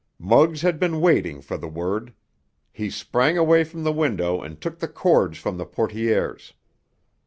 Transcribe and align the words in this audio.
Muggs 0.17 0.63
had 0.63 0.79
been 0.79 0.99
waiting 0.99 1.41
for 1.41 1.57
the 1.57 1.67
word. 1.67 2.11
He 2.71 2.89
sprang 2.89 3.37
away 3.37 3.63
from 3.63 3.83
the 3.83 3.93
window 3.93 4.41
and 4.41 4.59
took 4.59 4.79
the 4.79 4.87
cords 4.87 5.37
from 5.37 5.57
the 5.59 5.65
portières. 5.67 6.53